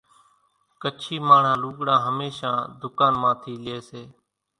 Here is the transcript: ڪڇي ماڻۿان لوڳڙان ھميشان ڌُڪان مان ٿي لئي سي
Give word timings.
ڪڇي 0.81 1.15
ماڻۿان 1.27 1.57
لوڳڙان 1.61 2.01
ھميشان 2.07 2.55
ڌُڪان 2.79 3.13
مان 3.21 3.33
ٿي 3.41 3.53
لئي 3.65 3.79
سي 3.89 4.03